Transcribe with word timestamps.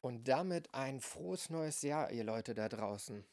Und 0.00 0.28
damit 0.28 0.72
ein 0.74 1.00
frohes 1.00 1.50
neues 1.50 1.82
Jahr, 1.82 2.10
ihr 2.10 2.24
Leute 2.24 2.54
da 2.54 2.68
draußen. 2.68 3.24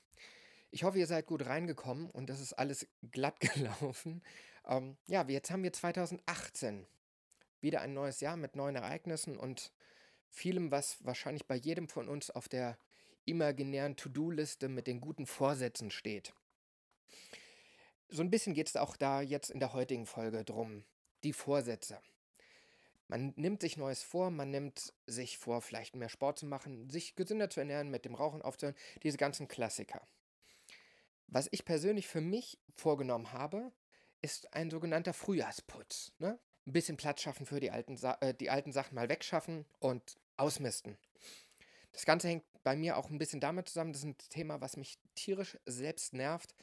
Ich 0.70 0.84
hoffe, 0.84 0.99
ihr 0.99 1.08
seid 1.08 1.25
gut 1.25 1.45
reingekommen 1.45 2.09
und 2.09 2.30
das 2.30 2.41
ist 2.41 2.53
alles 2.53 2.88
glatt 3.12 3.39
gelaufen. 3.53 4.21
Ähm, 4.66 4.98
ja, 5.08 5.25
jetzt 5.27 5.49
haben 5.49 5.63
wir 5.63 5.72
2018. 5.72 6.85
Wieder 7.61 7.81
ein 7.81 7.94
neues 7.94 8.20
Jahr 8.20 8.38
mit 8.38 8.55
neuen 8.55 8.75
Ereignissen 8.75 9.38
und 9.38 9.72
vielem, 10.30 10.72
was 10.72 11.03
wahrscheinlich 11.05 11.48
bei 11.48 11.55
jedem 11.55 11.88
von 11.88 12.09
uns 12.09 12.30
auf 12.30 12.49
der 12.49 12.77
imaginären 13.25 13.95
To-Do-Liste 13.95 14.70
mit 14.70 14.88
den 14.88 15.02
guten 15.02 15.25
Vorsätzen 15.25 15.89
steht. 15.89 16.34
So 18.09 18.22
ein 18.22 18.30
bisschen 18.30 18.53
geht 18.53 18.67
es 18.67 18.75
auch 18.75 18.95
da 18.95 19.22
jetzt 19.22 19.50
in 19.50 19.59
der 19.59 19.73
heutigen 19.73 20.06
Folge 20.06 20.45
drum. 20.45 20.86
Die 21.23 21.34
Vorsätze. 21.34 22.00
Man 23.08 23.33
nimmt 23.38 23.61
sich 23.61 23.77
Neues 23.77 24.03
vor, 24.03 24.31
man 24.31 24.52
nimmt 24.52 24.94
sich 25.05 25.38
vor, 25.38 25.61
vielleicht 25.61 25.95
mehr 25.95 26.09
Sport 26.09 26.39
zu 26.39 26.45
machen, 26.45 26.89
sich 26.89 27.16
gesünder 27.16 27.50
zu 27.50 27.61
ernähren, 27.61 27.89
mit 27.89 28.03
dem 28.05 28.16
Rauchen 28.16 28.41
aufzuhören, 28.41 28.75
diese 29.03 29.17
ganzen 29.17 29.47
Klassiker. 29.47 30.02
Was 31.28 31.47
ich 31.52 31.66
persönlich 31.66 32.08
für 32.08 32.22
mich 32.22 32.59
vorgenommen 32.75 33.31
habe, 33.31 33.72
ist 34.22 34.53
ein 34.53 34.69
sogenannter 34.69 35.13
Frühjahrsputz. 35.13 36.13
Ne? 36.19 36.39
Ein 36.66 36.73
bisschen 36.73 36.97
Platz 36.97 37.22
schaffen 37.22 37.45
für 37.45 37.59
die 37.59 37.72
alten, 37.72 37.95
Sa 37.95 38.17
äh, 38.22 38.33
die 38.33 38.50
alten 38.50 38.72
Sachen 38.72 38.95
mal 38.95 39.09
wegschaffen 39.09 39.66
und 39.80 40.17
ausmisten. 40.35 40.97
Das 41.94 42.05
Ganze 42.05 42.28
hängt 42.28 42.45
bei 42.63 42.75
mir 42.75 42.97
auch 42.97 43.09
ein 43.09 43.17
bisschen 43.17 43.39
damit 43.39 43.69
zusammen, 43.69 43.94
das 43.94 44.02
ist 44.02 44.08
ein 44.08 44.17
Thema, 44.30 44.59
was 44.61 44.78
mich 44.78 45.00
tierisch 45.16 45.58
selbst 45.66 46.13
nervt. 46.13 46.55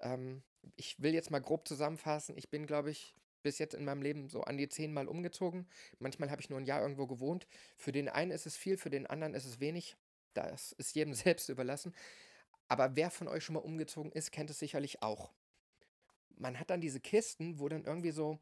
Ähm, 0.00 0.42
ich 0.76 1.00
will 1.00 1.14
jetzt 1.14 1.30
mal 1.30 1.40
grob 1.40 1.66
zusammenfassen. 1.66 2.36
Ich 2.36 2.50
bin, 2.50 2.66
glaube 2.66 2.90
ich, 2.90 3.14
bis 3.42 3.58
jetzt 3.58 3.74
in 3.74 3.84
meinem 3.84 4.02
Leben 4.02 4.28
so 4.28 4.42
an 4.42 4.56
die 4.56 4.68
zehnmal 4.68 5.08
umgezogen. 5.08 5.66
Manchmal 5.98 6.30
habe 6.30 6.40
ich 6.40 6.50
nur 6.50 6.58
ein 6.58 6.64
Jahr 6.64 6.80
irgendwo 6.80 7.06
gewohnt. 7.06 7.46
Für 7.76 7.92
den 7.92 8.08
einen 8.08 8.30
ist 8.30 8.46
es 8.46 8.56
viel, 8.56 8.76
für 8.76 8.90
den 8.90 9.06
anderen 9.06 9.34
ist 9.34 9.46
es 9.46 9.60
wenig. 9.60 9.96
Das 10.34 10.72
ist 10.72 10.94
jedem 10.94 11.14
selbst 11.14 11.48
überlassen. 11.48 11.94
Aber 12.68 12.96
wer 12.96 13.10
von 13.10 13.28
euch 13.28 13.44
schon 13.44 13.54
mal 13.54 13.60
umgezogen 13.60 14.12
ist, 14.12 14.32
kennt 14.32 14.50
es 14.50 14.58
sicherlich 14.58 15.02
auch. 15.02 15.32
Man 16.36 16.58
hat 16.58 16.70
dann 16.70 16.80
diese 16.80 17.00
Kisten, 17.00 17.58
wo 17.58 17.68
dann 17.68 17.84
irgendwie 17.84 18.12
so 18.12 18.38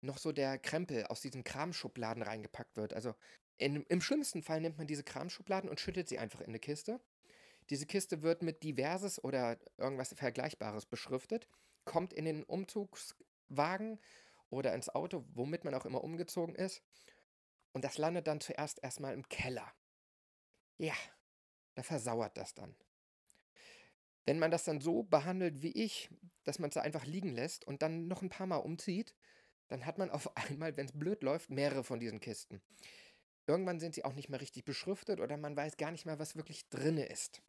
noch 0.00 0.18
so 0.18 0.32
der 0.32 0.58
Krempel 0.58 1.06
aus 1.06 1.20
diesen 1.20 1.44
Kramschubladen 1.44 2.22
reingepackt 2.22 2.76
wird. 2.76 2.94
Also 2.94 3.14
in, 3.58 3.84
im 3.84 4.00
schlimmsten 4.00 4.42
Fall 4.42 4.60
nimmt 4.60 4.78
man 4.78 4.86
diese 4.86 5.02
Kramschubladen 5.02 5.68
und 5.68 5.80
schüttet 5.80 6.08
sie 6.08 6.18
einfach 6.18 6.40
in 6.40 6.48
eine 6.48 6.58
Kiste. 6.58 7.00
Diese 7.70 7.86
Kiste 7.86 8.22
wird 8.22 8.42
mit 8.42 8.62
diverses 8.62 9.22
oder 9.22 9.58
irgendwas 9.78 10.14
Vergleichbares 10.14 10.86
beschriftet, 10.86 11.48
kommt 11.84 12.12
in 12.12 12.26
den 12.26 12.44
Umzugswagen 12.44 13.98
oder 14.50 14.74
ins 14.74 14.88
Auto, 14.88 15.24
womit 15.34 15.64
man 15.64 15.74
auch 15.74 15.86
immer 15.86 16.04
umgezogen 16.04 16.54
ist. 16.54 16.82
Und 17.72 17.84
das 17.84 17.98
landet 17.98 18.26
dann 18.26 18.40
zuerst 18.40 18.82
erstmal 18.82 19.14
im 19.14 19.28
Keller. 19.28 19.72
Ja, 20.78 20.94
da 21.74 21.82
versauert 21.82 22.36
das 22.36 22.54
dann. 22.54 22.76
Wenn 24.26 24.38
man 24.38 24.50
das 24.50 24.64
dann 24.64 24.80
so 24.80 25.02
behandelt 25.02 25.62
wie 25.62 25.72
ich, 25.72 26.08
dass 26.44 26.58
man 26.58 26.70
es 26.70 26.76
einfach 26.76 27.04
liegen 27.04 27.32
lässt 27.34 27.66
und 27.66 27.82
dann 27.82 28.06
noch 28.06 28.22
ein 28.22 28.30
paar 28.30 28.46
Mal 28.46 28.56
umzieht, 28.56 29.14
dann 29.68 29.86
hat 29.86 29.98
man 29.98 30.10
auf 30.10 30.34
einmal, 30.36 30.76
wenn 30.76 30.86
es 30.86 30.98
blöd 30.98 31.22
läuft, 31.22 31.50
mehrere 31.50 31.84
von 31.84 32.00
diesen 32.00 32.20
Kisten. 32.20 32.62
Irgendwann 33.46 33.80
sind 33.80 33.94
sie 33.94 34.04
auch 34.04 34.14
nicht 34.14 34.30
mehr 34.30 34.40
richtig 34.40 34.64
beschriftet 34.64 35.20
oder 35.20 35.36
man 35.36 35.56
weiß 35.56 35.76
gar 35.76 35.90
nicht 35.90 36.06
mehr, 36.06 36.18
was 36.18 36.36
wirklich 36.36 36.68
drinne 36.70 37.04
ist. 37.04 37.42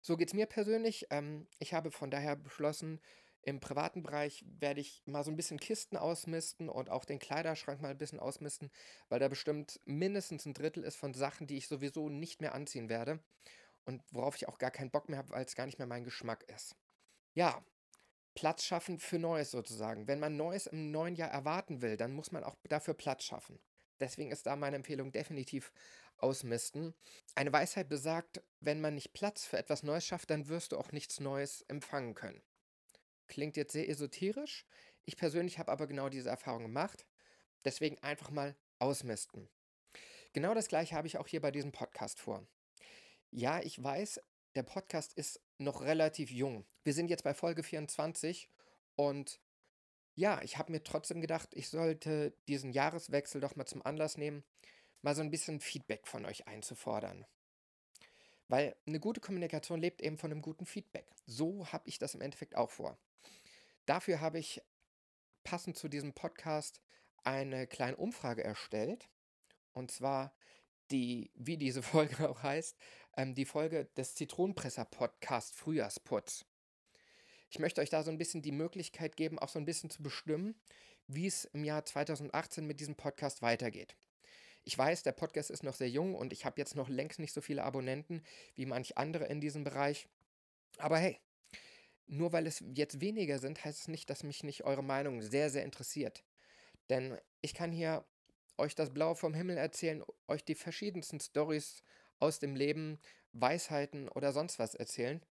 So 0.00 0.16
geht 0.16 0.28
es 0.28 0.34
mir 0.34 0.46
persönlich. 0.46 1.06
Ähm, 1.10 1.46
ich 1.58 1.74
habe 1.74 1.90
von 1.90 2.10
daher 2.10 2.34
beschlossen, 2.34 3.00
im 3.48 3.60
privaten 3.60 4.02
Bereich 4.02 4.44
werde 4.60 4.80
ich 4.80 5.02
mal 5.06 5.24
so 5.24 5.30
ein 5.30 5.36
bisschen 5.36 5.58
Kisten 5.58 5.96
ausmisten 5.96 6.68
und 6.68 6.90
auch 6.90 7.04
den 7.04 7.18
Kleiderschrank 7.18 7.80
mal 7.80 7.90
ein 7.90 7.98
bisschen 7.98 8.20
ausmisten, 8.20 8.70
weil 9.08 9.20
da 9.20 9.28
bestimmt 9.28 9.80
mindestens 9.84 10.46
ein 10.46 10.54
Drittel 10.54 10.84
ist 10.84 10.96
von 10.96 11.14
Sachen, 11.14 11.46
die 11.46 11.56
ich 11.56 11.68
sowieso 11.68 12.08
nicht 12.08 12.40
mehr 12.40 12.54
anziehen 12.54 12.88
werde 12.88 13.20
und 13.84 14.02
worauf 14.10 14.36
ich 14.36 14.48
auch 14.48 14.58
gar 14.58 14.70
keinen 14.70 14.90
Bock 14.90 15.08
mehr 15.08 15.18
habe, 15.18 15.30
weil 15.30 15.44
es 15.44 15.54
gar 15.54 15.66
nicht 15.66 15.78
mehr 15.78 15.86
mein 15.86 16.04
Geschmack 16.04 16.44
ist. 16.48 16.76
Ja, 17.34 17.64
Platz 18.34 18.64
schaffen 18.64 18.98
für 18.98 19.18
Neues 19.18 19.50
sozusagen. 19.50 20.06
Wenn 20.06 20.20
man 20.20 20.36
Neues 20.36 20.66
im 20.66 20.90
neuen 20.90 21.16
Jahr 21.16 21.30
erwarten 21.30 21.82
will, 21.82 21.96
dann 21.96 22.12
muss 22.12 22.30
man 22.30 22.44
auch 22.44 22.56
dafür 22.68 22.94
Platz 22.94 23.24
schaffen. 23.24 23.58
Deswegen 23.98 24.30
ist 24.30 24.46
da 24.46 24.56
meine 24.56 24.76
Empfehlung 24.76 25.10
definitiv 25.10 25.72
ausmisten. 26.18 26.94
Eine 27.34 27.52
Weisheit 27.52 27.88
besagt, 27.88 28.42
wenn 28.60 28.80
man 28.80 28.94
nicht 28.94 29.12
Platz 29.12 29.44
für 29.44 29.58
etwas 29.58 29.82
Neues 29.82 30.04
schafft, 30.04 30.30
dann 30.30 30.48
wirst 30.48 30.72
du 30.72 30.78
auch 30.78 30.92
nichts 30.92 31.18
Neues 31.18 31.62
empfangen 31.62 32.14
können. 32.14 32.42
Klingt 33.28 33.56
jetzt 33.56 33.72
sehr 33.72 33.88
esoterisch. 33.88 34.66
Ich 35.04 35.16
persönlich 35.16 35.58
habe 35.58 35.70
aber 35.70 35.86
genau 35.86 36.08
diese 36.08 36.30
Erfahrung 36.30 36.62
gemacht. 36.62 37.06
Deswegen 37.64 37.98
einfach 38.00 38.30
mal 38.30 38.56
ausmisten. 38.78 39.48
Genau 40.32 40.54
das 40.54 40.68
gleiche 40.68 40.94
habe 40.94 41.06
ich 41.06 41.18
auch 41.18 41.26
hier 41.26 41.40
bei 41.40 41.50
diesem 41.50 41.72
Podcast 41.72 42.20
vor. 42.20 42.46
Ja, 43.30 43.60
ich 43.60 43.82
weiß, 43.82 44.20
der 44.54 44.62
Podcast 44.62 45.14
ist 45.14 45.40
noch 45.58 45.82
relativ 45.82 46.30
jung. 46.30 46.66
Wir 46.84 46.92
sind 46.92 47.08
jetzt 47.08 47.24
bei 47.24 47.34
Folge 47.34 47.62
24 47.62 48.48
und 48.96 49.40
ja, 50.14 50.42
ich 50.42 50.58
habe 50.58 50.72
mir 50.72 50.82
trotzdem 50.82 51.20
gedacht, 51.20 51.50
ich 51.52 51.68
sollte 51.68 52.34
diesen 52.48 52.72
Jahreswechsel 52.72 53.40
doch 53.40 53.54
mal 53.54 53.66
zum 53.66 53.84
Anlass 53.86 54.16
nehmen, 54.16 54.42
mal 55.02 55.14
so 55.14 55.22
ein 55.22 55.30
bisschen 55.30 55.60
Feedback 55.60 56.06
von 56.06 56.24
euch 56.24 56.48
einzufordern. 56.48 57.24
Weil 58.48 58.74
eine 58.86 58.98
gute 58.98 59.20
Kommunikation 59.20 59.80
lebt 59.80 60.00
eben 60.00 60.16
von 60.16 60.32
einem 60.32 60.42
guten 60.42 60.66
Feedback. 60.66 61.06
So 61.26 61.70
habe 61.70 61.88
ich 61.88 61.98
das 61.98 62.14
im 62.14 62.22
Endeffekt 62.22 62.56
auch 62.56 62.70
vor. 62.70 62.98
Dafür 63.86 64.20
habe 64.20 64.38
ich 64.38 64.62
passend 65.44 65.76
zu 65.76 65.88
diesem 65.88 66.14
Podcast 66.14 66.80
eine 67.24 67.66
kleine 67.66 67.96
Umfrage 67.96 68.42
erstellt. 68.42 69.08
Und 69.72 69.90
zwar 69.90 70.34
die, 70.90 71.30
wie 71.34 71.56
diese 71.56 71.82
Folge 71.82 72.28
auch 72.28 72.42
heißt, 72.42 72.76
ähm, 73.16 73.34
die 73.34 73.44
Folge 73.44 73.86
des 73.96 74.14
Zitronenpresser-Podcast 74.14 75.54
Frühjahrsputz. 75.54 76.44
Ich 77.50 77.58
möchte 77.58 77.80
euch 77.80 77.90
da 77.90 78.02
so 78.02 78.10
ein 78.10 78.18
bisschen 78.18 78.42
die 78.42 78.52
Möglichkeit 78.52 79.16
geben, 79.16 79.38
auch 79.38 79.48
so 79.48 79.58
ein 79.58 79.64
bisschen 79.64 79.90
zu 79.90 80.02
bestimmen, 80.02 80.54
wie 81.06 81.26
es 81.26 81.46
im 81.46 81.64
Jahr 81.64 81.84
2018 81.84 82.66
mit 82.66 82.80
diesem 82.80 82.94
Podcast 82.94 83.40
weitergeht. 83.40 83.96
Ich 84.68 84.76
weiß, 84.76 85.02
der 85.02 85.12
Podcast 85.12 85.48
ist 85.50 85.62
noch 85.62 85.72
sehr 85.72 85.88
jung 85.88 86.14
und 86.14 86.30
ich 86.30 86.44
habe 86.44 86.60
jetzt 86.60 86.76
noch 86.76 86.90
längst 86.90 87.18
nicht 87.20 87.32
so 87.32 87.40
viele 87.40 87.64
Abonnenten 87.64 88.22
wie 88.54 88.66
manch 88.66 88.98
andere 88.98 89.24
in 89.24 89.40
diesem 89.40 89.64
Bereich. 89.64 90.10
Aber 90.76 90.98
hey, 90.98 91.18
nur 92.06 92.34
weil 92.34 92.46
es 92.46 92.62
jetzt 92.74 93.00
weniger 93.00 93.38
sind, 93.38 93.64
heißt 93.64 93.80
es 93.80 93.88
nicht, 93.88 94.10
dass 94.10 94.24
mich 94.24 94.44
nicht 94.44 94.64
eure 94.64 94.84
Meinung 94.84 95.22
sehr, 95.22 95.48
sehr 95.48 95.64
interessiert. 95.64 96.22
Denn 96.90 97.16
ich 97.40 97.54
kann 97.54 97.72
hier 97.72 98.04
euch 98.58 98.74
das 98.74 98.92
Blaue 98.92 99.16
vom 99.16 99.32
Himmel 99.32 99.56
erzählen, 99.56 100.04
euch 100.26 100.44
die 100.44 100.54
verschiedensten 100.54 101.18
Stories 101.18 101.82
aus 102.18 102.38
dem 102.38 102.54
Leben, 102.54 102.98
Weisheiten 103.32 104.10
oder 104.10 104.32
sonst 104.32 104.58
was 104.58 104.74
erzählen. 104.74 105.24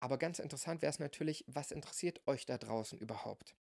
Aber 0.00 0.16
ganz 0.16 0.38
interessant 0.38 0.80
wäre 0.80 0.88
es 0.88 0.98
natürlich, 0.98 1.44
was 1.46 1.72
interessiert 1.72 2.26
euch 2.26 2.46
da 2.46 2.56
draußen 2.56 2.98
überhaupt? 2.98 3.54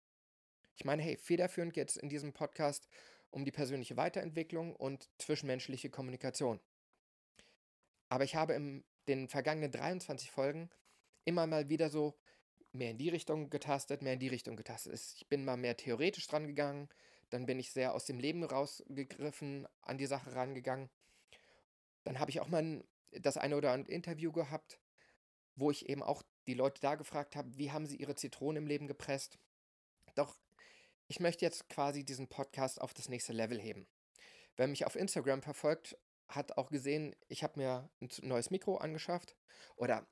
Ich 0.76 0.84
meine, 0.84 1.02
hey, 1.02 1.16
federführend 1.16 1.72
geht 1.72 1.90
es 1.90 1.96
in 1.96 2.08
diesem 2.08 2.32
Podcast 2.32 2.88
um 3.34 3.44
die 3.44 3.50
persönliche 3.50 3.96
Weiterentwicklung 3.96 4.76
und 4.76 5.10
zwischenmenschliche 5.18 5.90
Kommunikation. 5.90 6.60
Aber 8.08 8.22
ich 8.22 8.36
habe 8.36 8.54
in 8.54 8.84
den 9.08 9.28
vergangenen 9.28 9.72
23 9.72 10.30
Folgen 10.30 10.70
immer 11.24 11.46
mal 11.46 11.68
wieder 11.68 11.90
so 11.90 12.14
mehr 12.70 12.92
in 12.92 12.98
die 12.98 13.08
Richtung 13.08 13.50
getastet, 13.50 14.02
mehr 14.02 14.12
in 14.12 14.20
die 14.20 14.28
Richtung 14.28 14.56
getastet. 14.56 14.94
Ich 15.16 15.28
bin 15.28 15.44
mal 15.44 15.56
mehr 15.56 15.76
theoretisch 15.76 16.28
dran 16.28 16.46
gegangen, 16.46 16.88
dann 17.30 17.46
bin 17.46 17.58
ich 17.58 17.72
sehr 17.72 17.94
aus 17.94 18.04
dem 18.04 18.20
Leben 18.20 18.44
rausgegriffen 18.44 19.66
an 19.82 19.98
die 19.98 20.06
Sache 20.06 20.34
rangegangen. 20.34 20.88
Dann 22.04 22.20
habe 22.20 22.30
ich 22.30 22.40
auch 22.40 22.48
mal 22.48 22.84
das 23.10 23.36
eine 23.36 23.56
oder 23.56 23.72
andere 23.72 23.92
Interview 23.92 24.30
gehabt, 24.30 24.78
wo 25.56 25.72
ich 25.72 25.88
eben 25.88 26.04
auch 26.04 26.22
die 26.46 26.54
Leute 26.54 26.80
da 26.80 26.94
gefragt 26.94 27.34
habe, 27.34 27.56
wie 27.56 27.72
haben 27.72 27.86
sie 27.86 27.96
ihre 27.96 28.14
Zitronen 28.14 28.62
im 28.62 28.68
Leben 28.68 28.86
gepresst. 28.86 29.38
Doch 30.14 30.36
ich 31.08 31.20
möchte 31.20 31.44
jetzt 31.44 31.68
quasi 31.68 32.04
diesen 32.04 32.28
Podcast 32.28 32.80
auf 32.80 32.94
das 32.94 33.08
nächste 33.08 33.32
Level 33.32 33.60
heben. 33.60 33.86
Wer 34.56 34.68
mich 34.68 34.86
auf 34.86 34.96
Instagram 34.96 35.42
verfolgt, 35.42 35.96
hat 36.28 36.56
auch 36.56 36.70
gesehen, 36.70 37.14
ich 37.28 37.42
habe 37.42 37.58
mir 37.58 37.90
ein 38.00 38.08
neues 38.22 38.50
Mikro 38.50 38.76
angeschafft. 38.76 39.36
Oder 39.76 40.06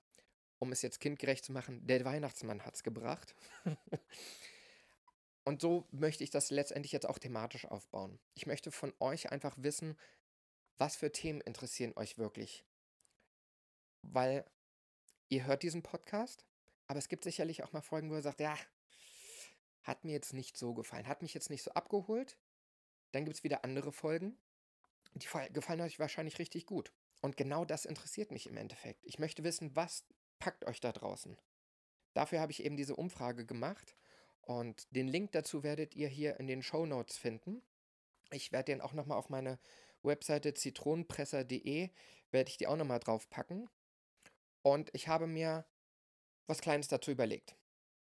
um 0.59 0.73
es 0.73 0.83
jetzt 0.83 1.00
kindgerecht 1.00 1.44
zu 1.44 1.53
machen, 1.53 1.87
der 1.87 2.05
Weihnachtsmann 2.05 2.65
hat 2.65 2.75
es 2.75 2.83
gebracht. 2.83 3.35
Und 5.44 5.61
so 5.61 5.89
möchte 5.91 6.23
ich 6.23 6.31
das 6.31 6.50
letztendlich 6.50 6.93
jetzt 6.93 7.06
auch 7.06 7.19
thematisch 7.19 7.65
aufbauen. 7.65 8.21
Ich 8.35 8.47
möchte 8.47 8.71
von 8.71 8.93
euch 9.00 9.33
einfach 9.33 9.56
wissen, 9.59 9.99
was 10.79 10.94
für 10.94 11.11
Themen 11.11 11.41
interessieren 11.41 11.93
euch 11.97 12.17
wirklich. 12.17 12.65
Weil 14.03 14.44
ihr 15.29 15.44
hört 15.44 15.65
diesen 15.65 15.83
Podcast, 15.83 16.47
aber 16.87 16.99
es 16.99 17.09
gibt 17.09 17.25
sicherlich 17.25 17.65
auch 17.65 17.73
mal 17.73 17.81
Folgen, 17.81 18.11
wo 18.11 18.15
ihr 18.15 18.23
sagt, 18.23 18.41
ja, 18.41 18.56
hat 19.82 20.05
mir 20.05 20.12
jetzt 20.12 20.32
nicht 20.32 20.56
so 20.56 20.75
gefallen, 20.75 21.08
hat 21.08 21.23
mich 21.23 21.34
jetzt 21.34 21.50
nicht 21.50 21.62
so 21.62 21.73
abgeholt. 21.73 22.37
Dann 23.12 23.25
gibt 23.25 23.37
es 23.37 23.44
wieder 23.44 23.64
andere 23.64 23.93
Folgen, 23.93 24.38
die 25.14 25.26
gefallen 25.52 25.81
euch 25.81 25.99
wahrscheinlich 25.99 26.38
richtig 26.38 26.67
gut. 26.67 26.93
Und 27.20 27.37
genau 27.37 27.64
das 27.64 27.84
interessiert 27.84 28.31
mich 28.31 28.46
im 28.46 28.56
Endeffekt. 28.56 29.05
Ich 29.05 29.19
möchte 29.19 29.44
wissen, 29.44 29.76
was 29.76 30.05
packt 30.38 30.64
euch 30.67 30.81
da 30.81 30.93
draußen. 30.93 31.37
Dafür 32.14 32.40
habe 32.40 32.52
ich 32.52 32.64
eben 32.64 32.76
diese 32.76 32.96
Umfrage 32.96 33.46
gemacht 33.46 33.96
und 34.43 34.94
den 34.94 35.08
Link 35.08 35.32
dazu 35.32 35.62
werdet 35.62 35.94
ihr 35.94 36.08
hier 36.08 36.38
in 36.40 36.46
den 36.46 36.62
Show 36.62 36.84
Notes 36.84 37.17
finden. 37.17 37.62
Ich 38.31 38.50
werde 38.50 38.73
den 38.73 38.81
auch 38.81 38.93
nochmal 38.93 39.19
auf 39.19 39.29
meine 39.29 39.58
Webseite 40.02 40.52
zitronenpresser.de, 40.55 41.90
werde 42.31 42.50
ich 42.50 42.56
die 42.56 42.67
auch 42.67 42.76
nochmal 42.76 42.99
drauf 42.99 43.31
packen. 43.31 43.69
Und 44.62 44.90
ich 44.94 45.08
habe 45.08 45.26
mir 45.26 45.64
was 46.46 46.61
Kleines 46.61 46.88
dazu 46.88 47.11
überlegt. 47.11 47.56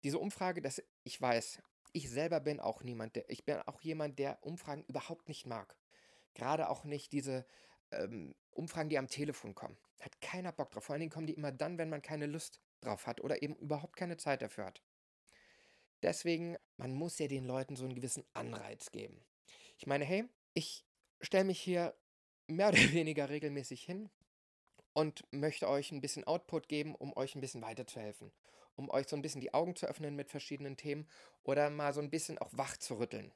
Diese 0.05 0.19
Umfrage, 0.19 0.63
das 0.63 0.83
ich 1.03 1.21
weiß, 1.21 1.61
ich 1.93 2.11
selber 2.11 2.41
bin 2.41 2.61
auch 2.61 2.83
niemand, 2.83 3.17
der, 3.17 3.29
ich 3.31 3.45
bin 3.45 3.57
auch 3.67 3.81
jemand, 3.81 4.19
der 4.19 4.39
Umfragen 4.43 4.85
überhaupt 4.85 5.29
nicht 5.29 5.47
mag. 5.47 5.77
Gerade 6.35 6.69
auch 6.69 6.85
nicht 6.85 7.13
diese 7.13 7.47
ähm, 7.91 8.35
Umfragen, 8.51 8.89
die 8.89 8.99
am 8.99 9.09
Telefon 9.09 9.55
kommen. 9.55 9.77
Hat 10.01 10.21
keiner 10.21 10.53
Bock 10.53 10.71
drauf. 10.71 10.85
Vor 10.85 10.95
allen 10.95 11.01
Dingen 11.01 11.13
kommen 11.13 11.27
die 11.27 11.35
immer 11.35 11.53
dann, 11.53 11.79
wenn 11.79 11.89
man 11.89 12.03
keine 12.03 12.27
Lust 12.27 12.61
drauf 12.81 13.07
hat 13.07 13.21
oder 13.21 13.43
eben 13.43 13.57
überhaupt 13.57 13.97
keine 13.97 14.17
Zeit 14.17 14.43
dafür 14.43 14.67
hat. 14.67 14.83
Deswegen, 16.03 16.57
man 16.77 16.93
muss 16.93 17.19
ja 17.19 17.29
den 17.29 17.45
Leuten 17.45 17.77
so 17.77 17.85
einen 17.85 17.95
gewissen 17.95 18.25
Anreiz 18.35 18.91
geben. 18.91 19.25
Ich 19.79 19.87
meine, 19.87 20.05
hey, 20.05 20.29
ich 20.53 20.85
stelle 21.21 21.45
mich 21.45 21.61
hier 21.61 21.97
mehr 22.47 22.69
oder 22.71 22.79
weniger 22.93 23.31
regelmäßig 23.31 23.83
hin 23.83 24.11
und 24.93 25.25
möchte 25.31 25.69
euch 25.69 25.93
ein 25.93 26.01
bisschen 26.01 26.25
Output 26.25 26.69
geben, 26.69 26.95
um 26.95 27.17
euch 27.17 27.35
ein 27.35 27.41
bisschen 27.41 27.63
weiterzuhelfen. 27.63 28.33
Um 28.77 28.91
euch 28.91 29.09
so 29.09 29.17
ein 29.17 29.23
bisschen 29.23 29.41
die 29.41 29.55
Augen 29.55 29.77
zu 29.77 29.87
öffnen 29.87 30.17
mit 30.17 30.31
verschiedenen 30.31 30.77
Themen 30.77 31.09
oder 31.43 31.71
mal 31.71 31.93
so 31.93 32.01
ein 32.01 32.11
bisschen 32.11 32.39
auch 32.39 32.51
wach 32.53 32.77
zu 32.77 32.99
rütteln. 32.99 33.33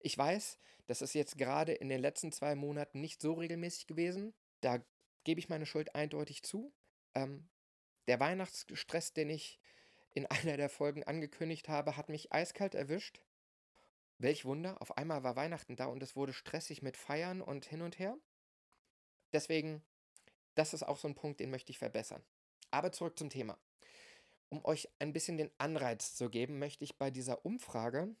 Ich 0.00 0.16
weiß, 0.16 0.58
das 0.86 1.02
ist 1.02 1.14
jetzt 1.14 1.38
gerade 1.38 1.72
in 1.72 1.88
den 1.88 2.00
letzten 2.00 2.32
zwei 2.32 2.54
Monaten 2.54 3.00
nicht 3.00 3.20
so 3.20 3.34
regelmäßig 3.34 3.86
gewesen. 3.86 4.34
Da 4.60 4.82
gebe 5.24 5.40
ich 5.40 5.48
meine 5.48 5.66
Schuld 5.66 5.94
eindeutig 5.94 6.42
zu. 6.42 6.72
Ähm, 7.14 7.48
der 8.06 8.20
Weihnachtsstress, 8.20 9.12
den 9.12 9.30
ich 9.30 9.60
in 10.14 10.26
einer 10.26 10.56
der 10.56 10.70
Folgen 10.70 11.04
angekündigt 11.04 11.68
habe, 11.68 11.96
hat 11.96 12.08
mich 12.08 12.32
eiskalt 12.32 12.74
erwischt. 12.74 13.20
Welch 14.18 14.44
Wunder, 14.44 14.80
auf 14.82 14.96
einmal 14.96 15.22
war 15.22 15.36
Weihnachten 15.36 15.76
da 15.76 15.86
und 15.86 16.02
es 16.02 16.16
wurde 16.16 16.32
stressig 16.32 16.82
mit 16.82 16.96
Feiern 16.96 17.40
und 17.40 17.66
hin 17.66 17.82
und 17.82 17.98
her. 17.98 18.16
Deswegen, 19.32 19.84
das 20.54 20.74
ist 20.74 20.82
auch 20.82 20.98
so 20.98 21.06
ein 21.06 21.14
Punkt, 21.14 21.38
den 21.38 21.50
möchte 21.50 21.70
ich 21.70 21.78
verbessern. 21.78 22.24
Aber 22.70 22.90
zurück 22.90 23.18
zum 23.18 23.30
Thema. 23.30 23.58
Um 24.50 24.64
euch 24.64 24.88
ein 24.98 25.12
bisschen 25.12 25.36
den 25.36 25.50
Anreiz 25.58 26.14
zu 26.14 26.30
geben, 26.30 26.58
möchte 26.58 26.84
ich 26.84 26.96
bei 26.96 27.10
dieser 27.10 27.44
Umfrage 27.44 28.14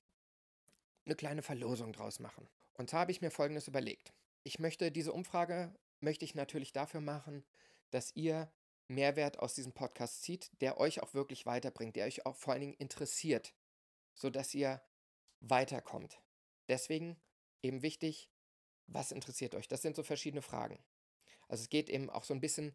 eine 1.06 1.16
kleine 1.16 1.42
Verlosung 1.42 1.92
draus 1.92 2.20
machen. 2.20 2.48
Und 2.74 2.90
zwar 2.90 3.00
habe 3.00 3.12
ich 3.12 3.20
mir 3.20 3.30
Folgendes 3.30 3.66
überlegt. 3.66 4.12
Ich 4.44 4.58
möchte 4.58 4.92
diese 4.92 5.12
Umfrage, 5.12 5.74
möchte 6.00 6.24
ich 6.24 6.34
natürlich 6.34 6.72
dafür 6.72 7.00
machen, 7.00 7.44
dass 7.90 8.14
ihr 8.14 8.52
Mehrwert 8.88 9.38
aus 9.38 9.54
diesem 9.54 9.72
Podcast 9.72 10.22
zieht, 10.22 10.50
der 10.60 10.78
euch 10.78 11.02
auch 11.02 11.14
wirklich 11.14 11.46
weiterbringt, 11.46 11.96
der 11.96 12.06
euch 12.06 12.24
auch 12.26 12.36
vor 12.36 12.52
allen 12.52 12.62
Dingen 12.62 12.74
interessiert, 12.74 13.54
sodass 14.14 14.54
ihr 14.54 14.82
weiterkommt. 15.40 16.20
Deswegen 16.68 17.20
eben 17.62 17.82
wichtig, 17.82 18.30
was 18.86 19.12
interessiert 19.12 19.54
euch? 19.54 19.68
Das 19.68 19.82
sind 19.82 19.96
so 19.96 20.02
verschiedene 20.02 20.42
Fragen. 20.42 20.78
Also 21.48 21.62
es 21.62 21.68
geht 21.68 21.88
eben 21.90 22.10
auch 22.10 22.24
so 22.24 22.34
ein 22.34 22.40
bisschen, 22.40 22.74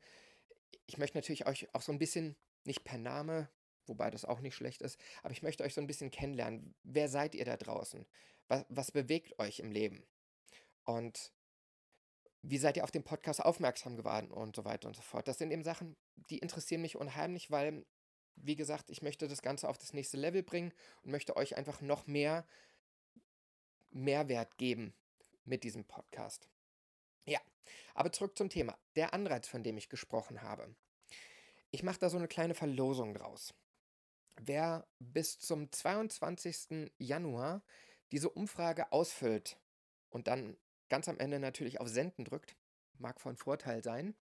ich 0.86 0.98
möchte 0.98 1.18
natürlich 1.18 1.48
euch 1.48 1.74
auch 1.74 1.82
so 1.82 1.92
ein 1.92 2.00
bisschen, 2.00 2.36
nicht 2.66 2.84
per 2.84 2.98
Name, 2.98 3.50
wobei 3.86 4.10
das 4.10 4.26
auch 4.26 4.40
nicht 4.40 4.56
schlecht 4.56 4.82
ist, 4.82 5.00
aber 5.24 5.32
ich 5.32 5.44
möchte 5.44 5.64
euch 5.64 5.74
so 5.74 5.82
ein 5.82 5.88
bisschen 5.88 6.12
kennenlernen. 6.12 6.76
Wer 6.84 7.10
seid 7.10 7.36
ihr 7.36 7.46
da 7.46 7.58
draußen? 7.58 8.06
Was, 8.48 8.66
was 8.70 8.92
bewegt 8.92 9.40
euch 9.40 9.60
im 9.60 9.72
Leben? 9.72 10.06
Und 10.84 11.34
wie 12.44 12.58
seid 12.58 12.78
ihr 12.78 12.84
auf 12.84 12.92
den 12.92 13.04
Podcast 13.04 13.44
aufmerksam 13.44 13.96
geworden 13.96 14.30
und 14.30 14.56
so 14.56 14.66
weiter 14.66 14.88
und 14.88 14.96
so 14.96 15.02
fort. 15.02 15.28
Das 15.28 15.38
sind 15.38 15.52
eben 15.52 15.64
Sachen, 15.64 15.96
die 16.30 16.40
interessieren 16.40 16.82
mich 16.82 16.98
unheimlich, 16.98 17.50
weil, 17.50 17.86
wie 18.36 18.58
gesagt, 18.58 18.90
ich 18.90 19.02
möchte 19.02 19.28
das 19.30 19.42
Ganze 19.42 19.70
auf 19.70 19.78
das 19.78 19.94
nächste 19.94 20.18
Level 20.18 20.44
bringen 20.44 20.74
und 21.04 21.12
möchte 21.12 21.38
euch 21.38 21.56
einfach 21.56 21.82
noch 21.82 22.06
mehr 22.06 22.46
Mehrwert 23.92 24.58
geben 24.58 24.94
mit 25.46 25.64
diesem 25.64 25.86
Podcast. 25.86 26.50
Ja, 27.26 27.40
aber 27.96 28.12
zurück 28.12 28.38
zum 28.38 28.50
Thema. 28.50 28.78
Der 28.96 29.14
Anreiz, 29.14 29.48
von 29.48 29.64
dem 29.64 29.78
ich 29.78 29.88
gesprochen 29.88 30.42
habe. 30.42 30.76
Ich 31.74 31.82
mache 31.82 31.98
da 31.98 32.08
so 32.08 32.18
eine 32.18 32.28
kleine 32.28 32.54
Verlosung 32.54 33.16
draus. 33.16 33.56
Wer 34.40 34.88
bis 35.00 35.40
zum 35.40 35.72
22. 35.72 36.92
Januar 37.00 37.64
diese 38.12 38.30
Umfrage 38.30 38.92
ausfüllt 38.92 39.58
und 40.12 40.28
dann 40.28 40.56
ganz 40.90 41.10
am 41.10 41.18
Ende 41.18 41.40
natürlich 41.40 41.82
auf 41.82 41.88
Senden 41.88 42.26
drückt, 42.26 42.56
mag 43.00 43.20
von 43.20 43.38
Vorteil 43.38 43.84
sein, 43.84 44.16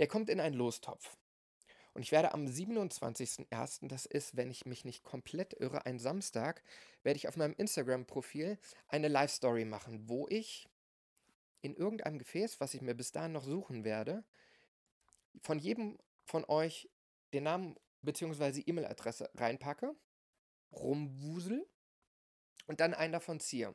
der 0.00 0.08
kommt 0.08 0.28
in 0.28 0.40
einen 0.40 0.56
Lostopf. 0.56 1.16
Und 1.94 2.02
ich 2.02 2.10
werde 2.10 2.34
am 2.34 2.46
27.01., 2.46 3.86
das 3.86 4.04
ist, 4.04 4.36
wenn 4.36 4.50
ich 4.50 4.66
mich 4.66 4.84
nicht 4.84 5.04
komplett 5.04 5.52
irre, 5.60 5.86
ein 5.86 6.00
Samstag, 6.00 6.64
werde 7.04 7.18
ich 7.18 7.28
auf 7.28 7.36
meinem 7.36 7.54
Instagram-Profil 7.54 8.58
eine 8.88 9.06
Live-Story 9.06 9.64
machen, 9.64 10.08
wo 10.08 10.26
ich 10.28 10.68
in 11.60 11.76
irgendeinem 11.76 12.18
Gefäß, 12.18 12.58
was 12.58 12.74
ich 12.74 12.80
mir 12.80 12.96
bis 12.96 13.12
dahin 13.12 13.30
noch 13.30 13.44
suchen 13.44 13.84
werde, 13.84 14.24
von 15.40 15.60
jedem 15.60 15.98
von 16.24 16.44
euch 16.44 16.90
den 17.32 17.44
Namen 17.44 17.76
bzw. 18.02 18.62
E-Mail-Adresse 18.66 19.30
reinpacke, 19.34 19.94
rumwusel 20.72 21.66
und 22.66 22.80
dann 22.80 22.94
einen 22.94 23.12
davon 23.12 23.40
ziehe. 23.40 23.74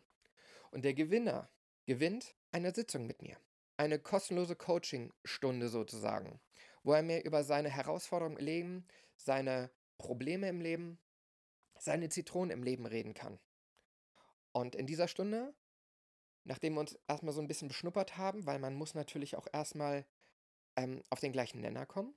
Und 0.72 0.84
der 0.84 0.94
Gewinner 0.94 1.50
gewinnt 1.86 2.36
eine 2.52 2.74
Sitzung 2.74 3.08
mit 3.08 3.22
mir. 3.22 3.38
Eine 3.78 4.00
kostenlose 4.00 4.56
Coaching-Stunde 4.56 5.70
sozusagen, 5.70 6.42
wo 6.84 6.94
er 6.94 7.04
mir 7.04 7.24
über 7.24 7.44
seine 7.44 7.69
Herausforderungen 7.69 8.38
im 8.38 8.45
Leben, 8.45 8.88
seine 9.16 9.69
Probleme 9.98 10.50
im 10.50 10.62
Leben, 10.62 11.00
seine 11.78 12.10
Zitronen 12.10 12.52
im 12.52 12.64
Leben 12.64 12.86
reden 12.86 13.14
kann. 13.14 13.40
Und 14.52 14.76
in 14.76 14.88
dieser 14.88 15.07
Stunde, 15.07 15.54
nachdem 16.44 16.74
wir 16.74 16.80
uns 16.80 16.98
erstmal 17.07 17.33
so 17.33 17.42
ein 17.42 17.48
bisschen 17.48 17.68
beschnuppert 17.68 18.18
haben, 18.18 18.45
weil 18.48 18.57
man 18.57 18.74
muss 18.74 18.95
natürlich 18.95 19.36
auch 19.36 19.48
erstmal 19.54 20.06
ähm, 20.76 21.04
auf 21.10 21.19
den 21.19 21.31
gleichen 21.31 21.62
Nenner 21.62 21.86
kommen, 21.86 22.16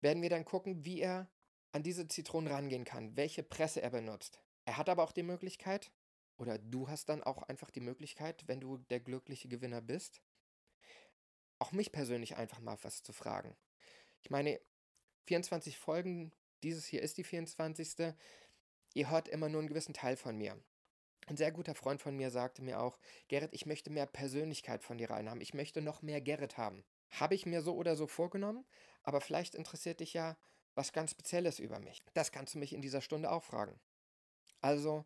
werden 0.00 0.22
wir 0.22 0.30
dann 0.30 0.44
gucken, 0.44 0.84
wie 0.84 1.00
er 1.00 1.30
an 1.72 1.82
diese 1.82 2.08
Zitronen 2.08 2.52
rangehen 2.52 2.84
kann, 2.84 3.16
welche 3.16 3.42
Presse 3.42 3.82
er 3.82 3.90
benutzt. 3.90 4.40
Er 4.64 4.76
hat 4.76 4.88
aber 4.88 5.04
auch 5.04 5.12
die 5.12 5.22
Möglichkeit, 5.22 5.92
oder 6.36 6.58
du 6.58 6.88
hast 6.88 7.08
dann 7.08 7.22
auch 7.22 7.42
einfach 7.42 7.70
die 7.70 7.80
Möglichkeit, 7.80 8.44
wenn 8.46 8.60
du 8.60 8.78
der 8.78 9.00
glückliche 9.00 9.48
Gewinner 9.48 9.80
bist, 9.80 10.22
auch 11.58 11.72
mich 11.72 11.90
persönlich 11.92 12.36
einfach 12.36 12.60
mal 12.60 12.78
was 12.82 13.02
zu 13.02 13.12
fragen. 13.12 13.56
Ich 14.22 14.30
meine, 14.30 14.60
24 15.26 15.76
Folgen, 15.76 16.32
dieses 16.62 16.86
hier 16.86 17.02
ist 17.02 17.18
die 17.18 17.24
24. 17.24 18.14
Ihr 18.94 19.10
hört 19.10 19.28
immer 19.28 19.48
nur 19.48 19.60
einen 19.60 19.68
gewissen 19.68 19.94
Teil 19.94 20.16
von 20.16 20.36
mir. 20.36 20.62
Ein 21.26 21.36
sehr 21.36 21.52
guter 21.52 21.74
Freund 21.74 22.00
von 22.00 22.16
mir 22.16 22.30
sagte 22.30 22.62
mir 22.62 22.80
auch, 22.80 22.98
Gerrit, 23.28 23.52
ich 23.52 23.66
möchte 23.66 23.90
mehr 23.90 24.06
Persönlichkeit 24.06 24.82
von 24.82 24.96
dir 24.96 25.10
reinhaben. 25.10 25.42
Ich 25.42 25.52
möchte 25.52 25.82
noch 25.82 26.00
mehr 26.02 26.20
Gerrit 26.20 26.56
haben. 26.56 26.84
Habe 27.10 27.34
ich 27.34 27.46
mir 27.46 27.62
so 27.62 27.74
oder 27.74 27.96
so 27.96 28.06
vorgenommen, 28.06 28.64
aber 29.02 29.20
vielleicht 29.20 29.54
interessiert 29.54 30.00
dich 30.00 30.12
ja 30.12 30.36
was 30.74 30.92
ganz 30.92 31.10
Spezielles 31.10 31.58
über 31.58 31.80
mich. 31.80 32.02
Das 32.14 32.32
kannst 32.32 32.54
du 32.54 32.58
mich 32.58 32.72
in 32.72 32.82
dieser 32.82 33.00
Stunde 33.00 33.30
auch 33.30 33.42
fragen. 33.42 33.80
Also, 34.60 35.04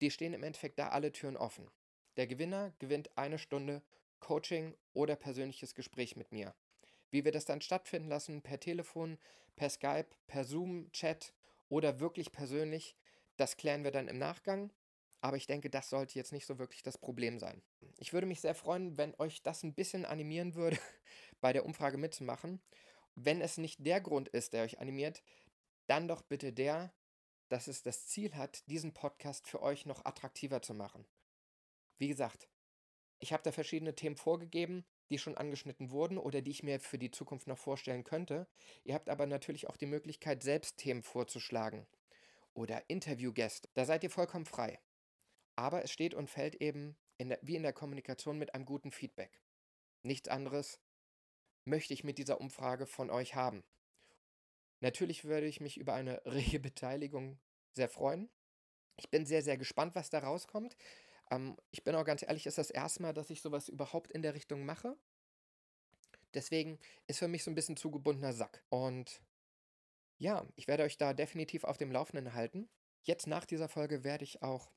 die 0.00 0.10
stehen 0.10 0.34
im 0.34 0.42
Endeffekt 0.42 0.78
da 0.78 0.88
alle 0.88 1.12
Türen 1.12 1.36
offen. 1.36 1.70
Der 2.16 2.26
Gewinner 2.26 2.72
gewinnt 2.78 3.16
eine 3.16 3.38
Stunde 3.38 3.82
Coaching 4.20 4.76
oder 4.92 5.16
persönliches 5.16 5.74
Gespräch 5.74 6.16
mit 6.16 6.32
mir. 6.32 6.54
Wie 7.10 7.24
wir 7.24 7.32
das 7.32 7.44
dann 7.44 7.60
stattfinden 7.60 8.08
lassen, 8.08 8.42
per 8.42 8.58
Telefon, 8.58 9.18
per 9.54 9.70
Skype, 9.70 10.08
per 10.26 10.44
Zoom, 10.44 10.90
Chat 10.92 11.32
oder 11.68 12.00
wirklich 12.00 12.32
persönlich, 12.32 12.96
das 13.36 13.56
klären 13.56 13.84
wir 13.84 13.90
dann 13.90 14.08
im 14.08 14.18
Nachgang. 14.18 14.72
Aber 15.20 15.36
ich 15.36 15.46
denke, 15.46 15.70
das 15.70 15.88
sollte 15.90 16.18
jetzt 16.18 16.32
nicht 16.32 16.44
so 16.44 16.58
wirklich 16.58 16.82
das 16.82 16.98
Problem 16.98 17.38
sein. 17.38 17.62
Ich 17.98 18.12
würde 18.12 18.26
mich 18.26 18.40
sehr 18.40 18.54
freuen, 18.54 18.98
wenn 18.98 19.14
euch 19.18 19.42
das 19.42 19.62
ein 19.62 19.74
bisschen 19.74 20.04
animieren 20.04 20.54
würde, 20.54 20.78
bei 21.40 21.52
der 21.52 21.64
Umfrage 21.64 21.96
mitzumachen. 21.96 22.60
Wenn 23.14 23.40
es 23.40 23.58
nicht 23.58 23.86
der 23.86 24.00
Grund 24.00 24.28
ist, 24.28 24.52
der 24.52 24.64
euch 24.64 24.80
animiert, 24.80 25.22
dann 25.86 26.08
doch 26.08 26.22
bitte 26.22 26.52
der, 26.52 26.92
dass 27.48 27.68
es 27.68 27.82
das 27.82 28.06
Ziel 28.06 28.34
hat, 28.34 28.66
diesen 28.68 28.94
Podcast 28.94 29.46
für 29.46 29.62
euch 29.62 29.86
noch 29.86 30.04
attraktiver 30.04 30.62
zu 30.62 30.74
machen. 30.74 31.06
Wie 31.98 32.08
gesagt, 32.08 32.48
ich 33.18 33.32
habe 33.32 33.42
da 33.42 33.52
verschiedene 33.52 33.94
Themen 33.94 34.16
vorgegeben, 34.16 34.84
die 35.10 35.18
schon 35.18 35.36
angeschnitten 35.36 35.90
wurden 35.90 36.18
oder 36.18 36.42
die 36.42 36.50
ich 36.50 36.62
mir 36.62 36.80
für 36.80 36.98
die 36.98 37.10
Zukunft 37.10 37.46
noch 37.46 37.58
vorstellen 37.58 38.04
könnte. 38.04 38.46
Ihr 38.82 38.94
habt 38.94 39.08
aber 39.08 39.26
natürlich 39.26 39.68
auch 39.68 39.76
die 39.76 39.86
Möglichkeit, 39.86 40.42
selbst 40.42 40.78
Themen 40.78 41.02
vorzuschlagen 41.02 41.86
oder 42.54 42.88
Interviewgäste. 42.88 43.68
Da 43.74 43.84
seid 43.84 44.02
ihr 44.02 44.10
vollkommen 44.10 44.46
frei. 44.46 44.78
Aber 45.56 45.84
es 45.84 45.92
steht 45.92 46.14
und 46.14 46.28
fällt 46.28 46.56
eben 46.56 46.96
in 47.16 47.28
der, 47.28 47.38
wie 47.42 47.56
in 47.56 47.62
der 47.62 47.72
Kommunikation 47.72 48.38
mit 48.38 48.54
einem 48.54 48.64
guten 48.64 48.90
Feedback. 48.90 49.40
Nichts 50.02 50.28
anderes 50.28 50.80
möchte 51.64 51.94
ich 51.94 52.04
mit 52.04 52.18
dieser 52.18 52.40
Umfrage 52.40 52.86
von 52.86 53.10
euch 53.10 53.34
haben. 53.34 53.64
Natürlich 54.80 55.24
würde 55.24 55.46
ich 55.46 55.60
mich 55.60 55.78
über 55.78 55.94
eine 55.94 56.20
rege 56.26 56.60
Beteiligung 56.60 57.38
sehr 57.72 57.88
freuen. 57.88 58.30
Ich 58.96 59.10
bin 59.10 59.26
sehr, 59.26 59.42
sehr 59.42 59.56
gespannt, 59.56 59.94
was 59.94 60.10
da 60.10 60.20
rauskommt. 60.20 60.76
Ähm, 61.30 61.56
ich 61.70 61.84
bin 61.84 61.94
auch 61.94 62.04
ganz 62.04 62.22
ehrlich, 62.22 62.46
ist 62.46 62.58
das 62.58 62.70
erste 62.70 63.02
Mal, 63.02 63.12
dass 63.12 63.30
ich 63.30 63.40
sowas 63.40 63.68
überhaupt 63.68 64.12
in 64.12 64.22
der 64.22 64.34
Richtung 64.34 64.64
mache. 64.64 64.96
Deswegen 66.34 66.78
ist 67.06 67.18
für 67.18 67.28
mich 67.28 67.44
so 67.44 67.50
ein 67.50 67.54
bisschen 67.54 67.76
zugebundener 67.76 68.32
Sack. 68.32 68.64
Und 68.68 69.22
ja, 70.18 70.46
ich 70.56 70.68
werde 70.68 70.84
euch 70.84 70.96
da 70.96 71.12
definitiv 71.12 71.64
auf 71.64 71.76
dem 71.76 71.92
Laufenden 71.92 72.34
halten. 72.34 72.68
Jetzt 73.02 73.26
nach 73.26 73.44
dieser 73.44 73.68
Folge 73.68 74.04
werde 74.04 74.24
ich 74.24 74.42
auch 74.42 74.70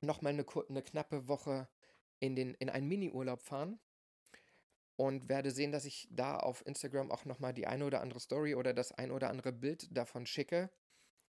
nochmal 0.00 0.32
eine, 0.32 0.46
eine 0.68 0.82
knappe 0.82 1.28
Woche 1.28 1.68
in, 2.18 2.36
den, 2.36 2.54
in 2.54 2.68
einen 2.68 2.88
Mini-Urlaub 2.88 3.42
fahren 3.42 3.80
und 5.00 5.30
werde 5.30 5.50
sehen, 5.50 5.72
dass 5.72 5.86
ich 5.86 6.08
da 6.10 6.36
auf 6.36 6.66
Instagram 6.66 7.10
auch 7.10 7.24
nochmal 7.24 7.54
die 7.54 7.66
eine 7.66 7.86
oder 7.86 8.02
andere 8.02 8.20
Story 8.20 8.54
oder 8.54 8.74
das 8.74 8.92
ein 8.92 9.10
oder 9.10 9.30
andere 9.30 9.50
Bild 9.50 9.96
davon 9.96 10.26
schicke. 10.26 10.68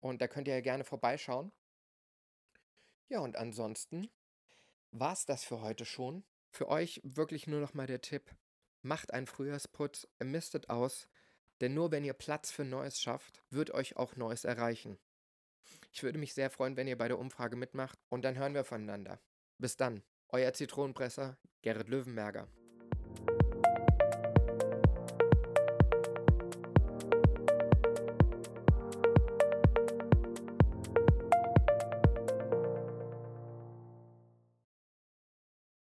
Und 0.00 0.20
da 0.20 0.26
könnt 0.26 0.48
ihr 0.48 0.54
ja 0.54 0.60
gerne 0.60 0.82
vorbeischauen. 0.82 1.52
Ja, 3.08 3.20
und 3.20 3.36
ansonsten 3.36 4.10
war 4.90 5.12
es 5.12 5.26
das 5.26 5.44
für 5.44 5.60
heute 5.60 5.84
schon. 5.84 6.24
Für 6.50 6.68
euch 6.68 7.00
wirklich 7.04 7.46
nur 7.46 7.60
nochmal 7.60 7.86
der 7.86 8.00
Tipp. 8.00 8.34
Macht 8.82 9.14
einen 9.14 9.28
Frühjahrsputz, 9.28 10.08
mistet 10.18 10.68
aus, 10.68 11.06
denn 11.60 11.72
nur 11.72 11.92
wenn 11.92 12.04
ihr 12.04 12.14
Platz 12.14 12.50
für 12.50 12.64
Neues 12.64 13.00
schafft, 13.00 13.44
wird 13.50 13.70
euch 13.70 13.96
auch 13.96 14.16
Neues 14.16 14.44
erreichen. 14.44 14.98
Ich 15.92 16.02
würde 16.02 16.18
mich 16.18 16.34
sehr 16.34 16.50
freuen, 16.50 16.76
wenn 16.76 16.88
ihr 16.88 16.98
bei 16.98 17.06
der 17.06 17.20
Umfrage 17.20 17.54
mitmacht 17.54 18.00
und 18.08 18.24
dann 18.24 18.36
hören 18.36 18.54
wir 18.54 18.64
voneinander. 18.64 19.20
Bis 19.58 19.76
dann, 19.76 20.02
euer 20.30 20.52
Zitronenpresser 20.52 21.38
Gerrit 21.62 21.88
Löwenberger. 21.88 22.48